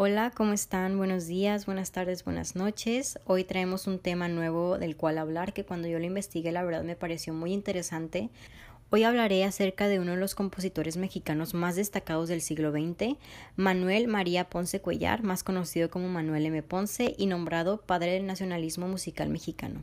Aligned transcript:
Hola, 0.00 0.30
¿cómo 0.32 0.52
están? 0.52 0.96
Buenos 0.96 1.26
días, 1.26 1.66
buenas 1.66 1.90
tardes, 1.90 2.24
buenas 2.24 2.54
noches. 2.54 3.18
Hoy 3.26 3.42
traemos 3.42 3.88
un 3.88 3.98
tema 3.98 4.28
nuevo 4.28 4.78
del 4.78 4.96
cual 4.96 5.18
hablar 5.18 5.52
que 5.52 5.64
cuando 5.64 5.88
yo 5.88 5.98
lo 5.98 6.04
investigué 6.04 6.52
la 6.52 6.62
verdad 6.62 6.84
me 6.84 6.94
pareció 6.94 7.34
muy 7.34 7.52
interesante. 7.52 8.30
Hoy 8.90 9.02
hablaré 9.02 9.42
acerca 9.42 9.88
de 9.88 9.98
uno 9.98 10.12
de 10.12 10.18
los 10.18 10.36
compositores 10.36 10.96
mexicanos 10.96 11.52
más 11.52 11.74
destacados 11.74 12.28
del 12.28 12.42
siglo 12.42 12.70
XX, 12.70 13.16
Manuel 13.56 14.06
María 14.06 14.48
Ponce 14.48 14.80
Cuellar, 14.80 15.24
más 15.24 15.42
conocido 15.42 15.90
como 15.90 16.08
Manuel 16.08 16.46
M. 16.46 16.62
Ponce 16.62 17.16
y 17.18 17.26
nombrado 17.26 17.78
padre 17.80 18.12
del 18.12 18.24
nacionalismo 18.24 18.86
musical 18.86 19.30
mexicano. 19.30 19.82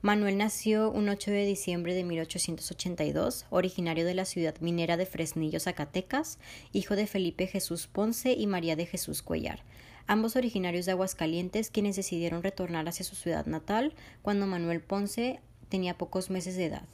Manuel 0.00 0.38
nació 0.38 0.92
un 0.92 1.08
8 1.08 1.32
de 1.32 1.44
diciembre 1.44 1.92
de 1.92 2.04
1882, 2.04 3.46
originario 3.50 4.04
de 4.04 4.14
la 4.14 4.26
ciudad 4.26 4.54
minera 4.60 4.96
de 4.96 5.06
Fresnillo, 5.06 5.58
Zacatecas, 5.58 6.38
hijo 6.72 6.94
de 6.94 7.08
Felipe 7.08 7.48
Jesús 7.48 7.88
Ponce 7.88 8.32
y 8.34 8.46
María 8.46 8.76
de 8.76 8.86
Jesús 8.86 9.22
Cuellar, 9.22 9.64
ambos 10.06 10.36
originarios 10.36 10.86
de 10.86 10.92
Aguascalientes, 10.92 11.70
quienes 11.70 11.96
decidieron 11.96 12.44
retornar 12.44 12.88
hacia 12.88 13.04
su 13.04 13.16
ciudad 13.16 13.46
natal 13.46 13.92
cuando 14.22 14.46
Manuel 14.46 14.80
Ponce 14.80 15.40
tenía 15.68 15.98
pocos 15.98 16.30
meses 16.30 16.56
de 16.56 16.66
edad. 16.66 16.86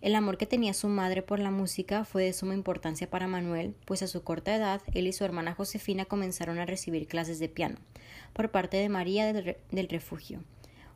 El 0.00 0.16
amor 0.16 0.36
que 0.36 0.46
tenía 0.46 0.74
su 0.74 0.88
madre 0.88 1.22
por 1.22 1.38
la 1.38 1.52
música 1.52 2.04
fue 2.04 2.24
de 2.24 2.32
suma 2.32 2.54
importancia 2.54 3.08
para 3.08 3.28
Manuel, 3.28 3.76
pues 3.84 4.02
a 4.02 4.08
su 4.08 4.24
corta 4.24 4.52
edad 4.52 4.82
él 4.94 5.06
y 5.06 5.12
su 5.12 5.24
hermana 5.24 5.54
Josefina 5.54 6.06
comenzaron 6.06 6.58
a 6.58 6.66
recibir 6.66 7.06
clases 7.06 7.38
de 7.38 7.48
piano 7.48 7.76
por 8.32 8.50
parte 8.50 8.78
de 8.78 8.88
María 8.88 9.32
del, 9.32 9.88
Refugio 9.88 10.42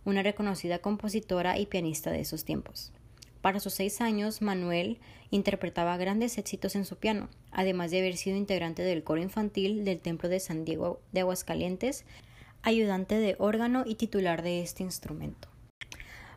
una 0.07 0.23
reconocida 0.23 0.79
compositora 0.79 1.59
y 1.59 1.67
pianista 1.67 2.11
de 2.11 2.21
esos 2.21 2.45
tiempos. 2.47 2.93
Para 3.43 3.61
sus 3.61 3.75
seis 3.75 4.01
años, 4.01 4.41
Manuel 4.41 4.99
interpretaba 5.31 5.97
grandes 5.99 6.39
éxitos 6.39 6.75
en 6.75 6.85
su 6.85 6.97
piano, 6.97 7.29
además 7.51 7.91
de 7.91 7.99
haber 7.99 8.17
sido 8.17 8.37
integrante 8.37 8.83
del 8.83 9.05
coro 9.05 9.21
infantil 9.21 9.85
del 9.85 10.01
Templo 10.01 10.29
de 10.29 10.41
San 10.41 10.65
Diego 10.65 11.01
de 11.13 11.21
Aguascalientes, 11.21 12.05
ayudante 12.63 13.17
de 13.19 13.37
órgano 13.39 13.85
y 13.85 13.97
titular 13.97 14.43
de 14.43 14.63
este 14.63 14.83
instrumento. 14.83 15.49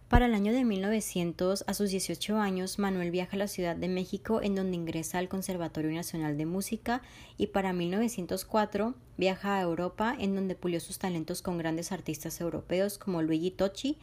Para 0.09 0.25
el 0.25 0.33
año 0.33 0.53
de 0.53 0.65
1900, 0.65 1.65
a 1.67 1.73
sus 1.75 1.91
18 1.91 2.39
años, 2.39 2.79
Manuel 2.79 3.11
viaja 3.11 3.35
a 3.35 3.37
la 3.37 3.47
Ciudad 3.47 3.75
de 3.75 3.87
México 3.87 4.41
en 4.41 4.55
donde 4.55 4.75
ingresa 4.75 5.19
al 5.19 5.29
Conservatorio 5.29 5.91
Nacional 5.91 6.35
de 6.35 6.47
Música 6.47 7.03
y 7.37 7.47
para 7.47 7.73
1904 7.73 8.95
viaja 9.17 9.55
a 9.55 9.61
Europa 9.61 10.15
en 10.17 10.33
donde 10.33 10.55
pulió 10.55 10.79
sus 10.79 10.97
talentos 10.97 11.43
con 11.43 11.59
grandes 11.59 11.91
artistas 11.91 12.41
europeos 12.41 12.97
como 12.97 13.21
Luigi 13.21 13.51
Tocci, 13.51 13.99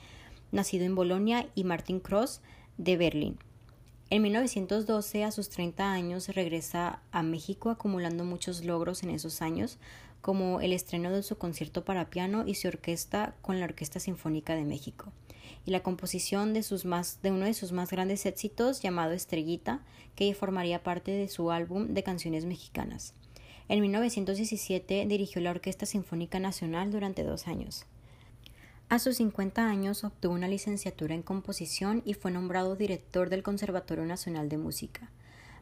nacido 0.53 0.85
en 0.85 0.95
Bolonia, 0.95 1.49
y 1.57 1.65
Martin 1.65 1.99
Cross 1.99 2.41
de 2.79 2.97
Berlín. 2.97 3.39
En 4.09 4.23
1912, 4.23 5.25
a 5.25 5.33
sus 5.33 5.49
30 5.49 5.91
años, 5.93 6.29
regresa 6.29 7.01
a 7.11 7.25
México 7.25 7.69
acumulando 7.69 8.25
muchos 8.25 8.65
logros 8.65 9.03
en 9.03 9.11
esos 9.11 9.43
años, 9.43 9.79
como 10.21 10.61
el 10.61 10.73
estreno 10.73 11.11
de 11.11 11.25
su 11.25 11.37
concierto 11.37 11.85
para 11.85 12.11
piano 12.11 12.45
y 12.47 12.55
su 12.55 12.69
orquesta 12.69 13.35
con 13.43 13.59
la 13.59 13.65
Orquesta 13.65 13.99
Sinfónica 13.99 14.55
de 14.55 14.65
México 14.65 15.13
y 15.65 15.71
la 15.71 15.83
composición 15.83 16.55
de, 16.55 16.63
sus 16.63 16.85
más, 16.85 17.21
de 17.23 17.31
uno 17.31 17.47
de 17.47 17.55
sus 17.55 17.73
más 17.73 17.91
grandes 17.91 18.27
éxitos 18.27 18.81
llamado 18.81 19.13
Estrellita, 19.13 19.81
que 20.15 20.35
formaría 20.35 20.83
parte 20.83 21.11
de 21.11 21.29
su 21.29 21.51
álbum 21.51 21.95
de 21.95 22.03
canciones 22.03 22.45
mexicanas. 22.45 23.15
En 23.69 23.81
1917 23.81 25.07
dirigió 25.07 25.43
la 25.43 25.51
Orquesta 25.51 25.87
Sinfónica 25.87 26.39
Nacional 26.39 26.91
durante 26.93 27.25
dos 27.25 27.49
años. 27.49 27.85
A 28.89 29.01
sus 29.01 29.17
50 29.17 29.69
años 29.69 30.05
obtuvo 30.05 30.35
una 30.35 30.47
licenciatura 30.47 31.15
en 31.15 31.23
composición 31.23 32.03
y 32.05 32.15
fue 32.15 32.31
nombrado 32.31 32.77
director 32.77 33.29
del 33.29 33.43
Conservatorio 33.43 34.05
Nacional 34.05 34.49
de 34.49 34.59
Música. 34.59 35.11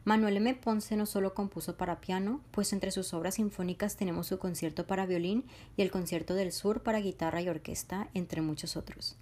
Manuel 0.03 0.37
M. 0.37 0.53
Ponce 0.53 0.95
no 0.95 1.07
solo 1.07 1.33
compuso 1.33 1.77
para 1.77 1.99
piano, 1.99 2.41
pues 2.51 2.71
entre 2.73 2.91
sus 2.91 3.11
obras 3.15 3.35
sinfónicas 3.35 3.97
tenemos 3.97 4.27
su 4.27 4.37
concierto 4.37 4.85
para 4.85 5.07
violín 5.07 5.45
y 5.75 5.81
el 5.81 5.89
concierto 5.89 6.35
del 6.35 6.51
sur 6.51 6.83
para 6.83 6.99
guitarra 6.99 7.41
y 7.41 7.49
orquesta, 7.49 8.09
entre 8.13 8.41
muchos 8.41 8.77
otros. 8.77 9.17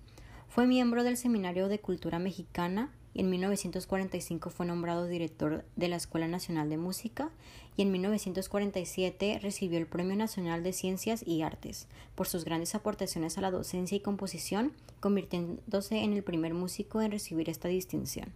Fue 0.53 0.67
miembro 0.67 1.03
del 1.03 1.17
Seminario 1.17 1.67
de 1.67 1.79
Cultura 1.79 2.19
Mexicana 2.19 2.91
y 3.15 3.21
en 3.21 3.31
1945 3.31 4.51
fue 4.51 4.67
nombrado 4.67 5.07
director 5.07 5.65
de 5.75 5.87
la 5.87 5.95
Escuela 5.95 6.27
Nacional 6.27 6.69
de 6.69 6.77
Música 6.77 7.31
y 7.75 7.81
en 7.81 7.91
1947 7.91 9.39
recibió 9.41 9.79
el 9.79 9.87
Premio 9.87 10.15
Nacional 10.15 10.61
de 10.61 10.71
Ciencias 10.71 11.25
y 11.25 11.41
Artes 11.41 11.87
por 12.13 12.27
sus 12.27 12.45
grandes 12.45 12.75
aportaciones 12.75 13.39
a 13.39 13.41
la 13.41 13.49
docencia 13.49 13.97
y 13.97 14.01
composición, 14.01 14.73
convirtiéndose 14.99 16.03
en 16.03 16.13
el 16.13 16.21
primer 16.21 16.53
músico 16.53 17.01
en 17.01 17.09
recibir 17.09 17.49
esta 17.49 17.67
distinción. 17.67 18.31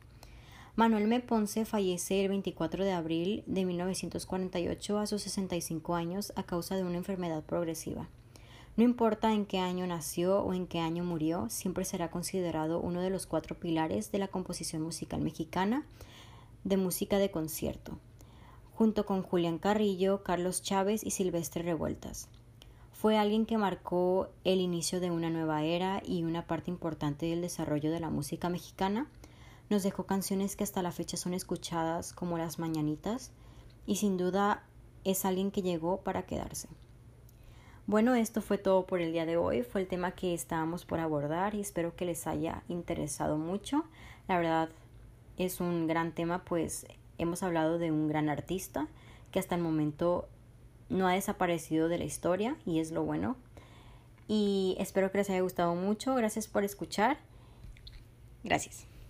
Manuel 0.76 1.04
M. 1.04 1.20
Ponce 1.20 1.66
fallece 1.66 2.24
el 2.24 2.30
24 2.30 2.84
de 2.84 2.94
abril 2.94 3.44
de 3.46 3.64
1948 3.64 4.98
a 4.98 5.06
sus 5.06 5.22
65 5.22 5.94
años 5.94 6.34
a 6.36 6.42
causa 6.42 6.76
de 6.78 6.84
una 6.84 6.98
enfermedad 6.98 7.44
progresiva. 7.44 8.10
No 8.78 8.84
importa 8.84 9.34
en 9.34 9.48
qué 9.48 9.58
año 9.58 9.88
nació 9.88 10.40
o 10.44 10.54
en 10.54 10.68
qué 10.68 10.80
año 10.80 11.04
murió, 11.04 11.50
siempre 11.50 11.84
será 11.84 12.12
considerado 12.12 12.80
uno 12.80 13.02
de 13.02 13.10
los 13.10 13.26
cuatro 13.26 13.60
pilares 13.60 14.12
de 14.12 14.20
la 14.20 14.28
composición 14.28 14.84
musical 14.84 15.20
mexicana 15.20 15.84
de 16.64 16.78
música 16.78 17.18
de 17.18 17.32
concierto, 17.32 17.98
junto 18.76 19.04
con 19.08 19.24
Julián 19.24 19.58
Carrillo, 19.58 20.22
Carlos 20.22 20.62
Chávez 20.62 21.04
y 21.04 21.10
Silvestre 21.10 21.64
Revueltas. 21.64 22.30
Fue 22.94 23.18
alguien 23.18 23.48
que 23.48 23.58
marcó 23.58 24.30
el 24.44 24.62
inicio 24.62 25.00
de 25.00 25.10
una 25.10 25.32
nueva 25.32 25.64
era 25.64 26.04
y 26.06 26.24
una 26.24 26.46
parte 26.46 26.70
importante 26.70 27.26
del 27.26 27.42
desarrollo 27.42 27.92
de 27.92 28.00
la 28.00 28.12
música 28.12 28.48
mexicana. 28.48 29.08
Nos 29.72 29.82
dejó 29.82 30.06
canciones 30.06 30.56
que 30.56 30.64
hasta 30.64 30.84
la 30.84 30.92
fecha 30.92 31.18
son 31.18 31.34
escuchadas 31.34 32.14
como 32.14 32.38
las 32.38 32.60
mañanitas 32.60 33.32
y 33.88 33.96
sin 33.96 34.18
duda 34.18 34.68
es 35.04 35.26
alguien 35.26 35.50
que 35.50 35.64
llegó 35.64 36.02
para 36.02 36.28
quedarse. 36.28 36.68
Bueno, 37.88 38.16
esto 38.16 38.42
fue 38.42 38.58
todo 38.58 38.86
por 38.86 39.00
el 39.00 39.14
día 39.14 39.26
de 39.26 39.38
hoy. 39.38 39.64
Fue 39.64 39.80
el 39.80 39.88
tema 39.88 40.12
que 40.12 40.34
estábamos 40.34 40.84
por 40.84 41.00
abordar 41.00 41.56
y 41.56 41.62
espero 41.62 41.96
que 41.96 42.04
les 42.04 42.28
haya 42.28 42.64
interesado 42.68 43.38
mucho. 43.38 43.86
La 44.28 44.36
verdad 44.36 44.70
es 45.38 45.62
un 45.62 45.88
gran 45.88 46.12
tema, 46.12 46.44
pues 46.44 46.86
hemos 47.18 47.44
hablado 47.44 47.78
de 47.78 47.92
un 47.92 48.10
gran 48.10 48.28
artista 48.28 48.90
que 49.32 49.40
hasta 49.40 49.56
el 49.56 49.62
momento 49.62 50.28
no 50.90 51.08
ha 51.08 51.14
desaparecido 51.14 51.88
de 51.88 51.98
la 51.98 52.04
historia 52.04 52.58
y 52.66 52.82
es 52.82 52.92
lo 52.92 53.04
bueno. 53.04 53.38
Y 54.28 54.76
espero 54.80 55.10
que 55.10 55.20
les 55.20 55.30
haya 55.30 55.40
gustado 55.40 55.74
mucho. 55.74 56.14
Gracias 56.16 56.50
por 56.50 56.66
escuchar. 56.66 57.18
Gracias. 58.44 58.86